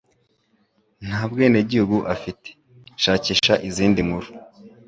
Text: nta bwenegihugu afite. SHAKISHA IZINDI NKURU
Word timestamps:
nta 1.07 1.21
bwenegihugu 1.29 1.97
afite. 2.15 2.47
SHAKISHA 3.03 3.53
IZINDI 3.67 4.01
NKURU 4.07 4.29